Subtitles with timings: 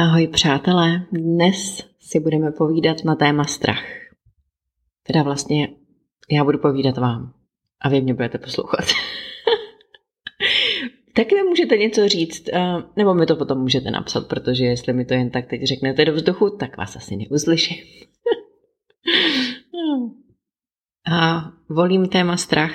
[0.00, 3.84] Ahoj přátelé, dnes si budeme povídat na téma strach.
[5.06, 5.68] Teda vlastně
[6.30, 7.32] já budu povídat vám
[7.80, 8.84] a vy mě budete poslouchat.
[11.16, 12.48] tak mi můžete něco říct,
[12.96, 16.12] nebo mi to potom můžete napsat, protože jestli mi to jen tak teď řeknete do
[16.12, 17.84] vzduchu, tak vás asi neuslyším.
[21.12, 22.74] a volím téma strach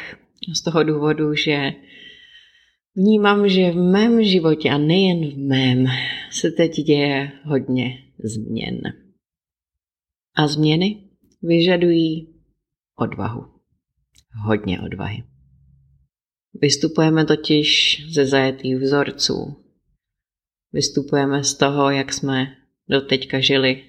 [0.55, 1.73] z toho důvodu, že
[2.97, 5.85] Vnímám, že v mém životě a nejen v mém
[6.31, 8.81] se teď děje hodně změn.
[10.35, 11.09] A změny
[11.41, 12.35] vyžadují
[12.95, 13.45] odvahu.
[14.45, 15.23] Hodně odvahy.
[16.61, 19.65] Vystupujeme totiž ze zajetých vzorců.
[20.73, 22.55] Vystupujeme z toho, jak jsme
[22.89, 23.83] doteďka žili.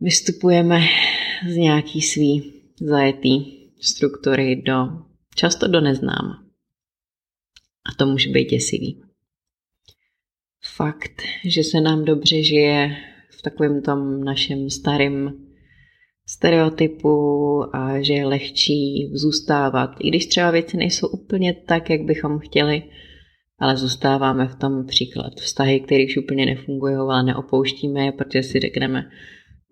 [0.00, 0.80] Vystupujeme
[1.50, 3.44] z nějaký svý zajetý
[3.80, 4.88] struktury do
[5.34, 6.51] často do neznáma.
[7.84, 9.02] A to může být děsivý.
[10.76, 12.96] Fakt, že se nám dobře žije
[13.38, 15.42] v takovém tom našem starém
[16.26, 17.16] stereotypu
[17.76, 22.82] a že je lehčí zůstávat, i když třeba věci nejsou úplně tak, jak bychom chtěli,
[23.58, 28.60] ale zůstáváme v tom příklad vztahy, které už úplně nefungují, ale neopouštíme je, protože si
[28.60, 29.10] řekneme,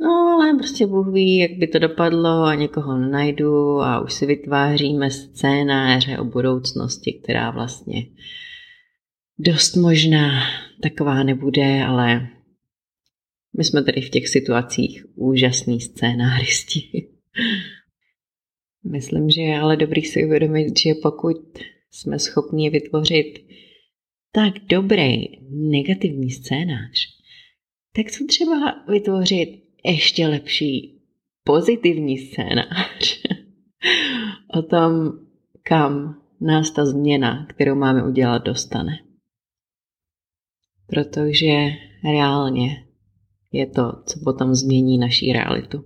[0.01, 4.27] no ale prostě Bůh ví, jak by to dopadlo a někoho najdu a už si
[4.27, 8.07] vytváříme scénáře o budoucnosti, která vlastně
[9.39, 10.31] dost možná
[10.83, 12.29] taková nebude, ale
[13.57, 16.81] my jsme tady v těch situacích úžasný scénáristi.
[18.93, 21.59] Myslím, že je ale dobrý si uvědomit, že pokud
[21.91, 23.47] jsme schopni vytvořit
[24.33, 27.07] tak dobrý negativní scénář,
[27.97, 31.01] tak co třeba vytvořit ještě lepší
[31.45, 33.23] pozitivní scénář
[34.59, 35.13] o tom,
[35.63, 38.93] kam nás ta změna, kterou máme udělat, dostane.
[40.87, 41.69] Protože
[42.05, 42.87] reálně
[43.53, 45.85] je to, co potom změní naší realitu.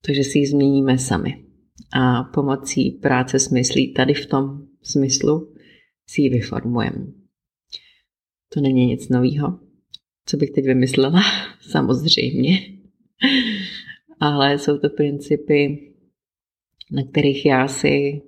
[0.00, 1.44] To, že si ji změníme sami.
[1.92, 5.54] A pomocí práce smyslí tady v tom smyslu
[6.06, 7.06] si ji vyformujeme.
[8.54, 9.65] To není nic nového.
[10.26, 11.20] Co bych teď vymyslela?
[11.60, 12.58] Samozřejmě.
[14.20, 15.92] Ale jsou to principy,
[16.92, 18.22] na kterých já si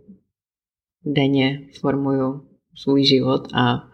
[1.04, 3.90] denně formuju svůj život a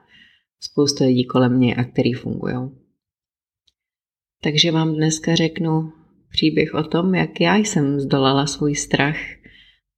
[0.61, 2.71] spousta lidí kolem mě a který fungují.
[4.43, 5.93] Takže vám dneska řeknu
[6.29, 9.17] příběh o tom, jak já jsem zdolala svůj strach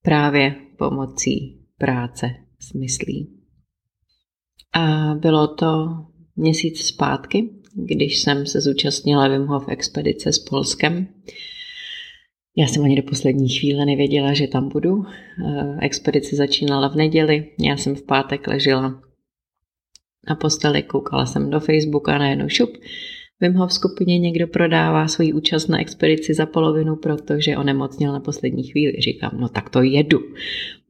[0.02, 2.30] právě pomocí práce
[2.60, 3.42] s myslí.
[4.72, 5.88] A bylo to
[6.36, 11.08] měsíc zpátky, když jsem se zúčastnila Wim Hof expedice s Polskem.
[12.56, 15.04] Já jsem ani do poslední chvíle nevěděla, že tam budu.
[15.04, 19.02] Eh, expedice začínala v neděli, já jsem v pátek ležela
[20.28, 22.70] na posteli, koukala jsem do Facebooka a najednou šup.
[23.40, 28.20] Vím ho v skupině někdo prodává svoji účast na expedici za polovinu, protože onemocněl na
[28.20, 29.00] poslední chvíli.
[29.00, 30.18] Říkám, no tak to jedu,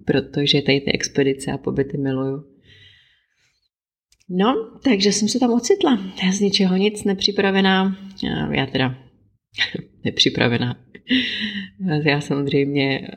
[0.05, 2.56] protože tady ty expedice a pobyty miluju.
[4.31, 5.99] No, takže jsem se tam ocitla.
[6.33, 7.97] Z ničeho nic, nepřipravená.
[8.51, 8.95] Já teda
[10.05, 10.77] nepřipravená.
[12.05, 13.09] Já samozřejmě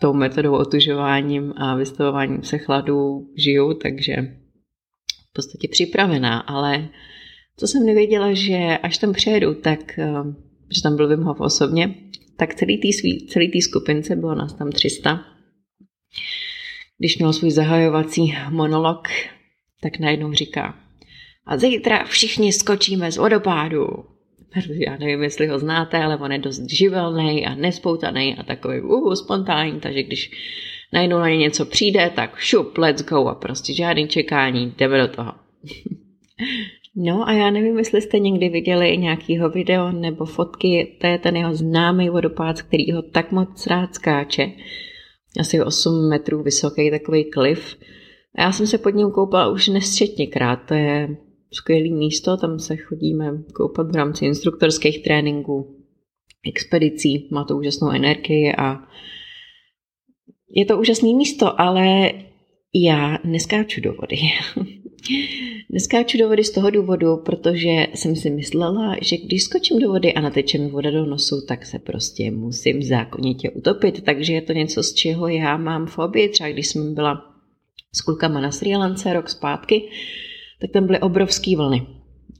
[0.00, 4.16] tou metodou otužováním a vystavováním se chladu žiju, takže
[5.30, 6.88] v podstatě připravená, ale
[7.56, 10.12] co jsem nevěděla, že až tam přijedu, tak, eh,
[10.74, 11.94] že tam byl Wim Hof osobně,
[12.36, 15.24] tak celý tý, svý, celý tý skupince, bylo nás tam 300,
[16.98, 19.08] když měl svůj zahajovací monolog,
[19.80, 20.74] tak najednou říká,
[21.46, 23.86] a zítra všichni skočíme z vodopádu.
[24.86, 29.12] Já nevím, jestli ho znáte, ale on je dost živelný a nespoutaný a takový uh,
[29.12, 30.30] spontánní, takže když
[30.92, 35.08] najednou na ně něco přijde, tak šup, let's go a prostě žádný čekání, jdeme do
[35.08, 35.32] toho.
[36.96, 41.36] no a já nevím, jestli jste někdy viděli nějakýho video nebo fotky, to je ten
[41.36, 44.52] jeho známý vodopád, který ho tak moc rád skáče.
[45.40, 47.76] Asi 8 metrů vysoký takový klif
[48.36, 50.58] a já jsem se pod ním koupala už nesčetněkrát.
[50.68, 51.16] To je
[51.52, 55.76] skvělé místo, tam se chodíme koupat v rámci instruktorských tréninků,
[56.48, 58.78] expedicí, má to úžasnou energii a
[60.56, 62.12] je to úžasné místo, ale
[62.74, 64.16] já neskáču do vody.
[65.70, 70.14] neskáču do vody z toho důvodu, protože jsem si myslela, že když skočím do vody
[70.14, 74.04] a nateče mi voda do nosu, tak se prostě musím zákonitě utopit.
[74.04, 76.28] Takže je to něco, z čeho já mám fobii.
[76.28, 77.29] Třeba když jsem byla
[77.94, 79.88] s klukama na Sri Lance rok zpátky,
[80.60, 81.86] tak tam byly obrovské vlny.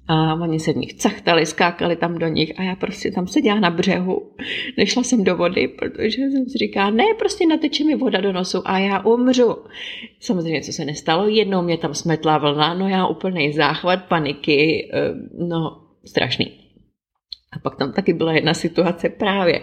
[0.08, 3.60] a oni se v nich cachtali, skákali tam do nich a já prostě tam seděla
[3.60, 4.32] na břehu.
[4.78, 8.62] Nešla jsem do vody, protože jsem si říká, ne, prostě nateče mi voda do nosu
[8.64, 9.56] a já umřu.
[10.20, 15.14] Samozřejmě, co se nestalo, jednou mě tam smetla vlna, no já úplný záchvat paniky, eh,
[15.38, 16.52] no strašný.
[17.52, 19.60] A pak tam taky byla jedna situace právě,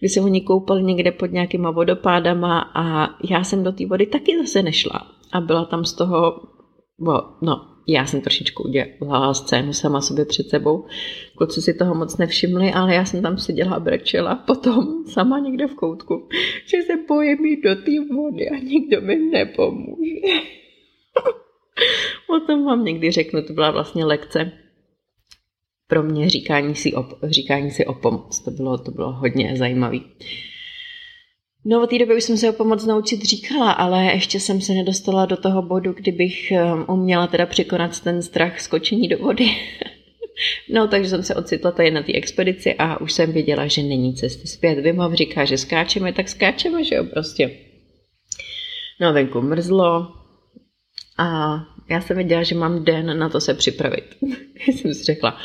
[0.00, 4.38] kdy se oni koupali někde pod nějakýma vodopádama a já jsem do té vody taky
[4.38, 5.12] zase nešla.
[5.32, 6.40] A byla tam z toho,
[7.42, 10.86] no, já jsem trošičku udělala scénu sama sobě před sebou.
[11.36, 15.66] Kluci si toho moc nevšimli, ale já jsem tam seděla a brečela potom sama někde
[15.66, 16.28] v koutku,
[16.64, 20.20] že se bojím jít do té vody a nikdo mi nepomůže.
[22.36, 24.52] o tom vám někdy řeknu, to byla vlastně lekce
[25.88, 28.40] pro mě říkání si o, říkání si o pomoc.
[28.40, 29.98] To bylo, to bylo hodně zajímavé.
[31.64, 34.72] No, od té doby už jsem se o pomoc naučit říkala, ale ještě jsem se
[34.72, 39.46] nedostala do toho bodu, kdybych um, uměla teda překonat ten strach skočení do vody.
[40.70, 44.14] no, takže jsem se ocitla tady na té expedici a už jsem věděla, že není
[44.14, 44.78] cesty zpět.
[44.78, 47.50] Vimov říká, že skáčeme, tak skáčeme, že jo, prostě.
[49.00, 50.12] No, venku mrzlo
[51.18, 51.58] a
[51.90, 54.16] já jsem věděla, že mám den na to se připravit.
[54.66, 55.38] jsem si řekla,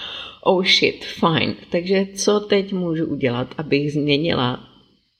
[0.43, 1.55] oh shit, fine.
[1.69, 4.69] Takže co teď můžu udělat, abych změnila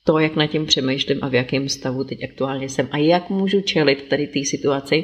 [0.04, 3.62] to, jak na tím přemýšlím a v jakém stavu teď aktuálně jsem a jak můžu
[3.62, 5.04] čelit tady té situaci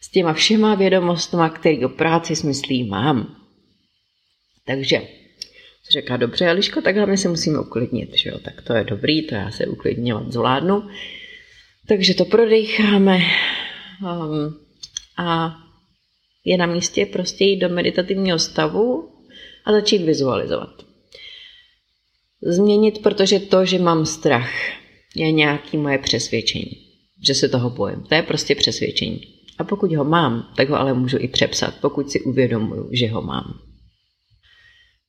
[0.00, 3.36] s těma všema vědomostma, které o práci smyslí mám.
[4.66, 5.02] Takže
[5.90, 8.38] říká, dobře, Eliško, takhle my se musíme uklidnit, že jo?
[8.38, 10.88] tak to je dobrý, to já se uklidňovat zvládnu.
[11.88, 13.18] Takže to prodejcháme
[14.02, 14.56] um,
[15.18, 15.56] a
[16.44, 19.13] je na místě prostě jít do meditativního stavu
[19.64, 20.84] a začít vizualizovat
[22.44, 24.50] změnit, protože to, že mám strach,
[25.16, 26.72] je nějaký moje přesvědčení,
[27.26, 28.02] že se toho bojím.
[28.08, 29.20] To je prostě přesvědčení.
[29.58, 33.22] A pokud ho mám, tak ho ale můžu i přepsat, pokud si uvědomuju, že ho
[33.22, 33.60] mám.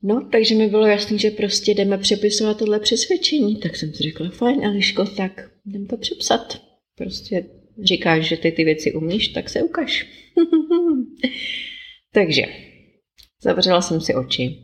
[0.04, 3.56] No, takže mi bylo jasné, že prostě jdeme přepisovat tohle přesvědčení.
[3.56, 6.62] Tak jsem si řekla, fajn, Eliško, tak jdem to přepsat.
[6.96, 7.46] Prostě
[7.84, 10.08] říkáš, že ty ty věci umíš, tak se ukaž.
[12.14, 12.46] takže
[13.46, 14.64] zavřela jsem si oči.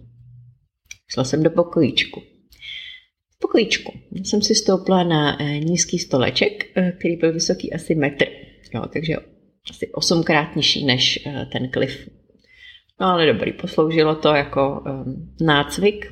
[1.13, 2.21] Šla jsem do pokojíčku
[3.51, 3.93] pokojíčku.
[4.23, 8.25] Jsem si stoupla na eh, nízký stoleček, eh, který byl vysoký asi metr.
[8.73, 9.15] Jo, takže
[9.69, 12.09] asi osmkrát nižší než eh, ten klif.
[13.01, 16.05] No ale dobrý, posloužilo to jako um, nácvik.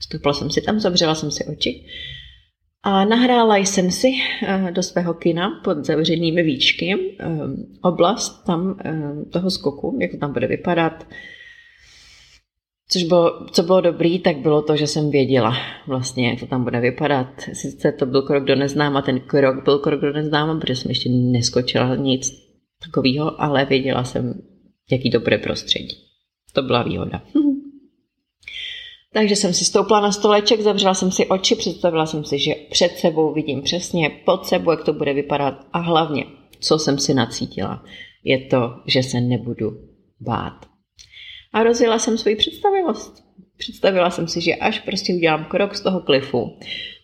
[0.00, 1.86] Stoupla jsem si tam, zavřela jsem si oči
[2.82, 4.12] a nahrála jsem si
[4.70, 10.32] do svého kina pod zavřenými víčky um, oblast tam um, toho skoku, jak to tam
[10.32, 11.06] bude vypadat,
[12.92, 15.56] Což bylo, co bylo dobrý, tak bylo to, že jsem věděla
[15.86, 17.26] vlastně, jak to tam bude vypadat.
[17.52, 21.08] Sice to byl krok do neznáma, ten krok byl krok do neznáma, protože jsem ještě
[21.10, 22.32] neskočila nic
[22.84, 24.42] takového, ale věděla jsem,
[24.90, 25.96] jaký to bude prostředí.
[26.52, 27.22] To byla výhoda.
[29.12, 32.92] Takže jsem si stoupla na stoleček, zavřela jsem si oči, představila jsem si, že před
[32.92, 36.24] sebou vidím přesně pod sebou, jak to bude vypadat a hlavně,
[36.60, 37.84] co jsem si nacítila,
[38.24, 39.70] je to, že se nebudu
[40.20, 40.69] bát
[41.52, 43.24] a rozjela jsem svoji představivost.
[43.56, 46.56] Představila jsem si, že až prostě udělám krok z toho klifu,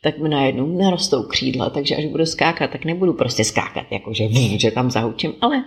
[0.02, 4.70] tak mi najednou narostou křídla, takže až budu skákat, tak nebudu prostě skákat, jakože že
[4.70, 5.64] tam zahučím, ale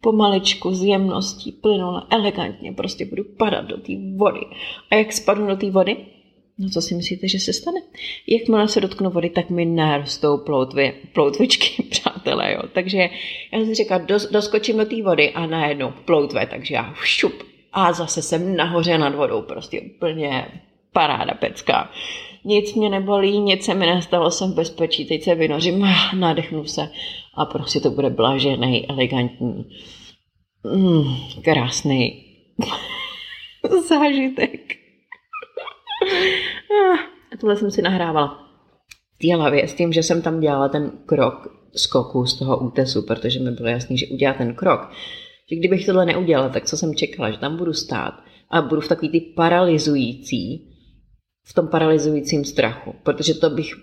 [0.00, 4.40] pomaličku, s jemností, plynule, elegantně prostě budu padat do té vody.
[4.90, 5.96] A jak spadnu do té vody,
[6.60, 7.80] No co si myslíte, že se stane?
[8.26, 12.62] Jakmile se dotknu vody, tak mi narostou ploutvy, ploutvičky, přátelé, jo.
[12.72, 12.98] Takže
[13.52, 17.42] já jsem říkala, dos, doskočím do té vody a najednou ploutve, takže já šup,
[17.72, 20.46] a zase jsem nahoře nad vodou, prostě úplně
[20.92, 21.90] paráda pecka.
[22.44, 26.88] Nic mě nebolí, nic se mi nestalo, jsem v bezpečí, teď se vynořím, nádechnu se
[27.34, 29.64] a prostě to bude blažený, elegantní,
[30.74, 31.04] mm,
[31.44, 32.24] krásný
[33.88, 34.60] zážitek.
[37.34, 38.48] A tohle jsem si nahrávala
[39.14, 43.02] v té hlavě s tím, že jsem tam dělala ten krok skoku z toho útesu,
[43.02, 44.90] protože mi bylo jasný, že udělá ten krok
[45.50, 48.14] že kdybych tohle neudělala, tak co jsem čekala, že tam budu stát
[48.50, 50.68] a budu v takový ty paralizující,
[51.44, 53.74] v tom paralizujícím strachu, protože to bych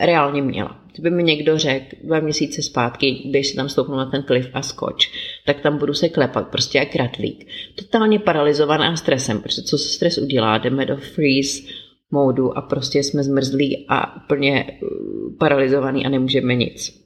[0.00, 0.82] reálně měla.
[0.92, 4.62] Kdyby mi někdo řekl dva měsíce zpátky, běž si tam stoupnu na ten klif a
[4.62, 5.10] skoč,
[5.46, 7.46] tak tam budu se klepat, prostě jak ratlík.
[7.74, 11.62] Totálně paralizovaná stresem, protože co se stres udělá, jdeme do freeze
[12.10, 17.02] módu a prostě jsme zmrzlí a úplně uh, paralizovaný a nemůžeme nic.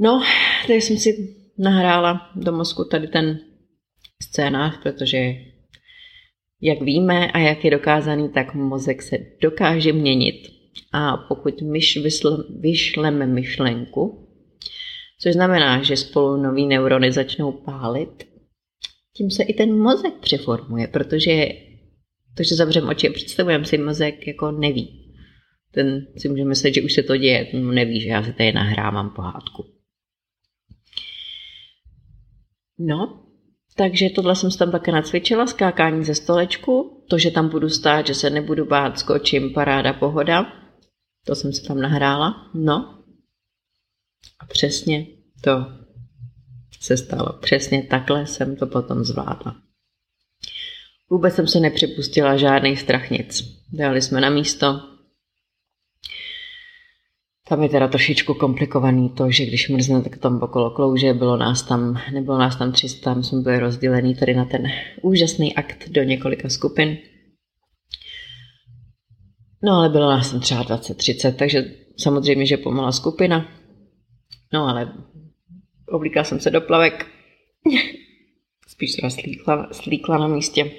[0.00, 0.22] No,
[0.66, 3.38] tady jsem si nahrála do mozku tady ten
[4.22, 5.34] scénář, protože
[6.60, 10.48] jak víme a jak je dokázaný, tak mozek se dokáže měnit.
[10.92, 14.28] A pokud myš vysl, vyšleme myšlenku,
[15.20, 18.24] což znamená, že spolu nový neurony začnou pálit,
[19.16, 21.48] tím se i ten mozek přeformuje, protože
[22.36, 25.14] to, že zavřeme oči a představujeme si, mozek jako neví.
[25.70, 28.52] Ten si může myslet, že už se to děje, ten neví, že já si tady
[28.52, 29.73] nahrávám pohádku.
[32.78, 33.24] No,
[33.76, 38.06] takže tohle jsem se tam také nacvičila, skákání ze stolečku, to, že tam budu stát,
[38.06, 40.52] že se nebudu bát, skočím, paráda, pohoda.
[41.26, 42.50] To jsem se tam nahrála.
[42.54, 43.04] No.
[44.40, 45.06] A přesně
[45.40, 45.66] to
[46.80, 47.32] se stalo.
[47.32, 49.56] Přesně takhle jsem to potom zvládla.
[51.10, 53.42] Vůbec jsem se nepřipustila žádný strach nic.
[53.72, 54.93] Dali jsme na místo.
[57.48, 61.62] Tam je teda trošičku komplikovaný to, že když mrzne, tak tam okolo klouže, bylo nás
[61.62, 64.66] tam, nebylo nás tam 300, jsme byli rozdělený tady na ten
[65.02, 66.96] úžasný akt do několika skupin.
[69.62, 71.64] No ale bylo nás tam třeba 20-30, takže
[71.96, 73.48] samozřejmě, že pomalá skupina.
[74.52, 74.92] No ale
[75.88, 77.06] oblíkala jsem se do plavek.
[78.68, 80.70] Spíš teda slíkla, slíkla na místě.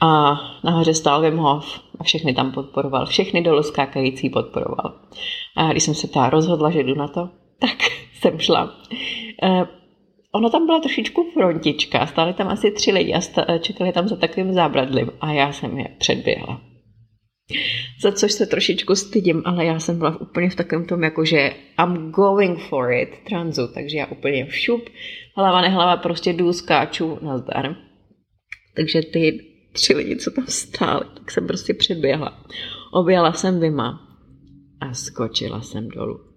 [0.00, 3.06] A nahoře stál Wim Hof a všechny tam podporoval.
[3.06, 5.00] Všechny dolů skákající podporoval.
[5.56, 7.28] A když jsem se ta rozhodla, že jdu na to,
[7.60, 7.76] tak
[8.14, 8.74] jsem šla.
[9.42, 9.66] Eh,
[10.32, 14.52] ono tam byla trošičku frontička, stály tam asi tři lidi a čekali tam za takovým
[14.52, 16.60] zábradlím a já jsem je předběhla.
[18.00, 21.52] Za což se trošičku stydím, ale já jsem byla úplně v takovém tom, jako že
[21.78, 24.88] I'm going for it, transu, takže já úplně šup,
[25.36, 27.76] hlava nehlava, prostě jdu, skáču, nazdar.
[28.76, 29.47] Takže ty
[29.78, 32.44] tři lidi, co tam stáli, tak jsem prostě předběhla.
[32.92, 34.00] Objela jsem Vima
[34.80, 36.18] a skočila jsem dolů.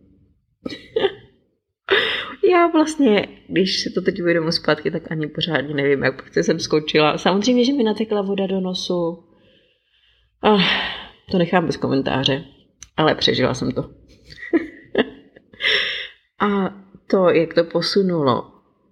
[2.52, 6.60] já vlastně, když se to teď uvědomu zpátky, tak ani pořádně nevím, jak prostě jsem
[6.60, 7.18] skočila.
[7.18, 9.24] Samozřejmě, že mi natekla voda do nosu.
[10.44, 10.64] Ah,
[11.32, 12.44] to nechám bez komentáře,
[12.98, 13.82] ale přežila jsem to.
[16.40, 16.76] a
[17.08, 18.51] to, jak to posunulo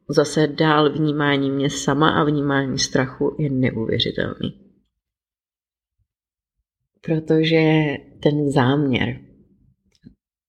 [0.09, 4.69] zase dál vnímání mě sama a vnímání strachu je neuvěřitelný.
[7.01, 7.83] Protože
[8.23, 9.19] ten záměr,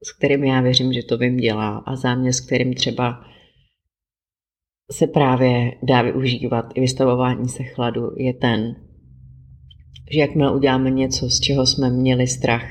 [0.04, 3.24] s kterým já věřím, že to vím dělá a záměr, s kterým třeba
[4.92, 8.76] se právě dá využívat i vystavování se chladu, je ten,
[10.12, 12.70] že jakmile uděláme něco, z čeho jsme měli strach,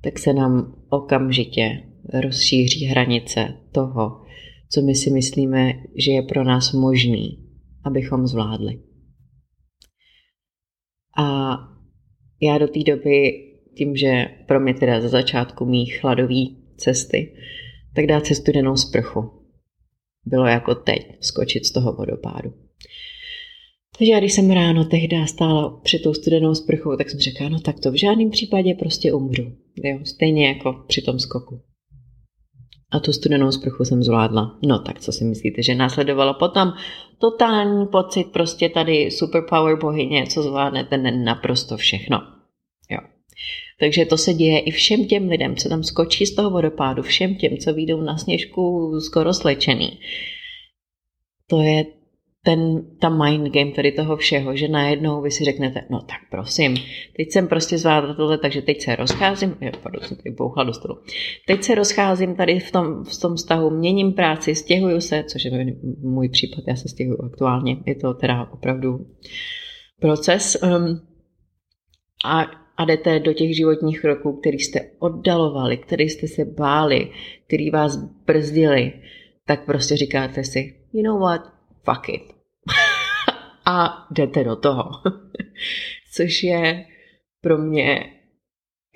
[0.00, 4.23] tak se nám okamžitě rozšíří hranice toho,
[4.74, 7.38] co my si myslíme, že je pro nás možný,
[7.84, 8.80] abychom zvládli.
[11.18, 11.54] A
[12.42, 13.32] já do té doby,
[13.76, 17.36] tím, že pro mě teda za začátku mý chladový cesty,
[17.94, 19.30] tak dát se studenou sprchu.
[20.26, 22.52] Bylo jako teď skočit z toho vodopádu.
[23.98, 27.60] Takže já když jsem ráno tehdy stála před tou studenou sprchou, tak jsem řekla, no
[27.60, 29.52] tak to v žádném případě prostě umřu.
[29.84, 29.98] Jo?
[30.04, 31.60] Stejně jako při tom skoku.
[32.94, 34.58] A tu studenou sprchu jsem zvládla.
[34.62, 36.72] No tak co si myslíte, že následovalo potom
[37.18, 42.18] totální pocit prostě tady superpower bohyně, co zvládnete naprosto všechno.
[42.90, 42.98] Jo.
[43.80, 47.34] Takže to se děje i všem těm lidem, co tam skočí z toho vodopádu, všem
[47.34, 49.98] těm, co výjdou na sněžku skoro slečený.
[51.46, 51.84] To je
[52.44, 56.76] ten, ta mind game tady toho všeho, že najednou vy si řeknete, no tak prosím,
[57.16, 60.72] teď jsem prostě zvládla tohle, takže teď se rozcházím, jo, pardon, jsem tady bouchla do
[60.72, 60.98] stolu,
[61.46, 65.66] teď se rozcházím tady v tom, v tom vztahu, měním práci, stěhuju se, což je
[66.00, 69.06] můj případ, já se stěhuju aktuálně, je to teda opravdu
[70.00, 71.00] proces um,
[72.24, 72.40] a,
[72.76, 77.10] a jdete do těch životních kroků, který jste oddalovali, který jste se báli,
[77.46, 77.96] který vás
[78.26, 78.92] brzdili,
[79.46, 81.40] tak prostě říkáte si, you know what,
[81.84, 82.33] fuck it,
[83.66, 84.90] a jdete do toho.
[86.12, 86.86] Což je
[87.40, 88.20] pro mě,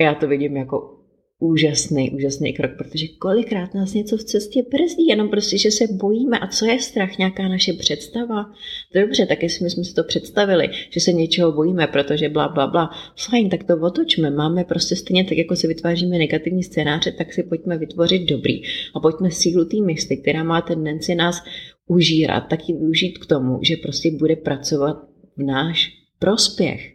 [0.00, 0.97] já to vidím jako
[1.40, 6.38] úžasný, úžasný krok, protože kolikrát nás něco v cestě brzdí, jenom prostě, že se bojíme.
[6.38, 7.18] A co je strach?
[7.18, 8.52] Nějaká naše představa?
[8.95, 12.66] Dobře, tak jestli my jsme si to představili, že se něčeho bojíme, protože bla, bla,
[12.66, 12.90] bla,
[13.30, 14.30] fajn, tak to otočme.
[14.30, 18.62] Máme prostě stejně tak, jako si vytváříme negativní scénáře, tak si pojďme vytvořit dobrý.
[18.95, 21.42] A pojďme sílu té mysli, která má tendenci nás
[21.87, 24.97] užírat, tak ji využít k tomu, že prostě bude pracovat
[25.37, 26.95] v náš prospěch.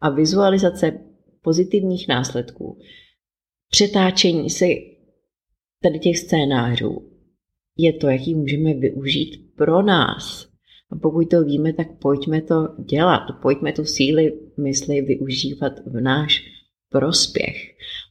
[0.00, 1.00] A vizualizace
[1.42, 2.78] pozitivních následků,
[3.72, 4.96] přetáčení si
[5.82, 7.12] tady těch scénářů
[7.76, 10.48] je to, jaký můžeme využít pro nás.
[10.90, 13.22] A pokud to víme, tak pojďme to dělat.
[13.42, 16.44] Pojďme tu síly mysli využívat v náš
[16.88, 17.56] prospěch.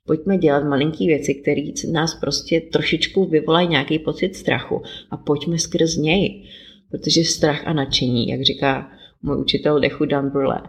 [0.05, 5.97] Pojďme dělat malinký věci, které nás prostě trošičku vyvolají nějaký pocit strachu a pojďme skrz
[5.97, 6.49] něj.
[6.91, 8.91] Protože strach a nadšení, jak říká
[9.23, 10.61] můj učitel Dechu Dan Brule,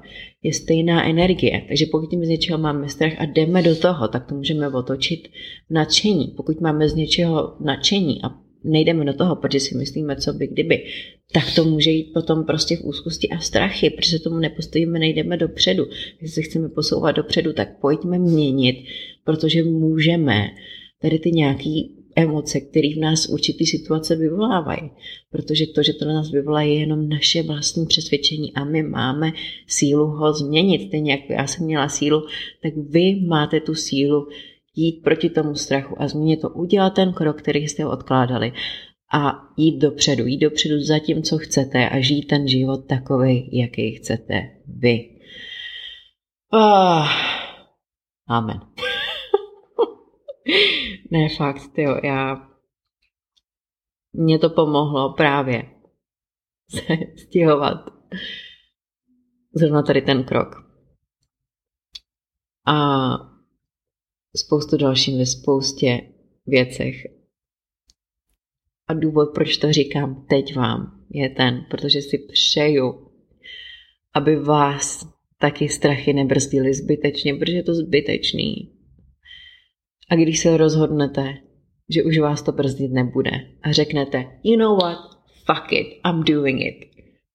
[0.42, 1.62] je stejná energie.
[1.68, 5.28] Takže pokud my z něčeho máme strach a jdeme do toho, tak to můžeme otočit
[5.70, 6.34] v nadšení.
[6.36, 10.84] Pokud máme z něčeho nadšení a nejdeme do toho, protože si myslíme, co by kdyby,
[11.32, 15.86] tak to může jít potom prostě v úzkosti a strachy, protože tomu nepostojíme, nejdeme dopředu.
[16.18, 18.84] Když se chceme posouvat dopředu, tak pojďme měnit,
[19.24, 20.50] protože můžeme
[21.02, 24.90] tady ty nějaký emoce, které v nás určitý situace vyvolávají.
[25.30, 29.32] Protože to, že to na nás vyvolá, je jenom naše vlastní přesvědčení a my máme
[29.66, 30.88] sílu ho změnit.
[30.88, 32.26] Stejně jako já jsem měla sílu,
[32.62, 34.28] tak vy máte tu sílu
[34.76, 38.52] jít proti tomu strachu a změnit to, udělat ten krok, který jste odkládali
[39.14, 43.94] a jít dopředu, jít dopředu za tím, co chcete a žít ten život takový, jaký
[43.94, 45.08] chcete vy.
[46.52, 47.08] Oh.
[48.28, 48.60] Amen.
[51.12, 52.48] ne, fakt, jo, já...
[54.12, 55.62] Mně to pomohlo právě
[56.70, 57.92] se stěhovat
[59.54, 60.48] zrovna tady ten krok.
[62.66, 63.10] A
[64.36, 66.00] spoustu dalším ve spoustě
[66.46, 66.94] věcech.
[68.88, 73.12] A důvod, proč to říkám teď vám, je ten, protože si přeju,
[74.14, 78.71] aby vás taky strachy nebrzdily zbytečně, protože je to zbytečný.
[80.12, 81.34] A když se rozhodnete,
[81.88, 83.30] že už vás to brzdit nebude
[83.62, 84.98] a řeknete, you know what,
[85.46, 86.88] fuck it, I'm doing it,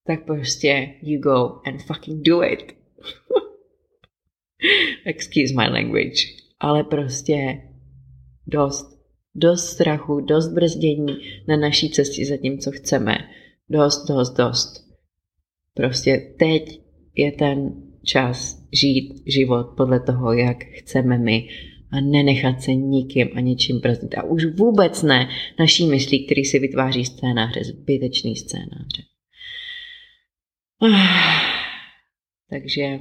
[0.07, 2.73] tak prostě you go and fucking do it.
[5.05, 7.61] Excuse my language ale prostě
[8.47, 8.97] dost.
[9.35, 11.17] Dost strachu, dost brzdění
[11.47, 13.17] na naší cestě za tím, co chceme.
[13.69, 14.87] Dost, dost, dost.
[15.73, 16.81] Prostě teď
[17.15, 21.47] je ten čas žít život podle toho, jak chceme my
[21.91, 24.17] a nenechat se nikým a ničím brzdit.
[24.17, 25.29] A už vůbec ne
[25.59, 29.03] naší myslí, který si vytváří scénáře, zbytečný scénáře.
[32.49, 32.99] Takže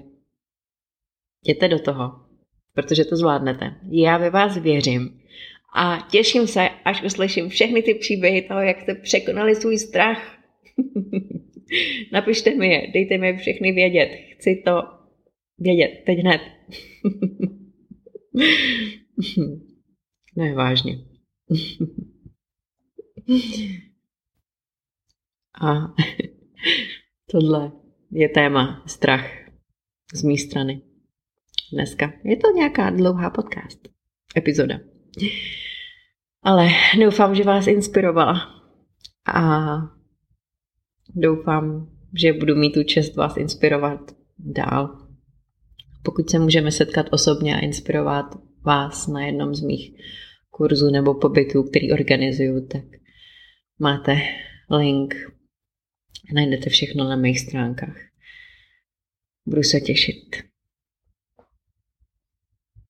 [1.45, 2.27] jděte do toho
[2.77, 3.75] protože to zvládnete.
[3.91, 5.21] Já ve vás věřím
[5.77, 10.39] a těším se, až uslyším všechny ty příběhy toho, jak jste překonali svůj strach.
[12.13, 14.11] Napište mi je, dejte mi všechny vědět.
[14.33, 14.83] Chci to
[15.59, 16.41] vědět, teď hned.
[20.37, 20.99] ne, vážně.
[25.63, 25.95] A
[27.31, 27.73] tohle
[28.11, 29.27] je téma strach
[30.15, 30.83] z mé strany
[31.73, 32.13] dneska.
[32.25, 33.89] Je to nějaká dlouhá podcast,
[34.37, 34.79] epizoda.
[36.43, 36.69] Ale
[37.01, 38.63] doufám, že vás inspirovala
[39.35, 39.77] a
[41.15, 44.01] doufám, že budu mít tu čest vás inspirovat
[44.39, 45.06] dál.
[46.07, 48.27] Pokud se můžeme setkat osobně a inspirovat
[48.63, 49.91] vás na jednom z mých
[50.51, 52.85] kurzů nebo pobytů, který organizuju, tak
[53.79, 54.19] máte
[54.71, 55.15] link.
[56.35, 57.97] Najdete všechno na mých stránkách.
[59.47, 60.37] Budu se těšit.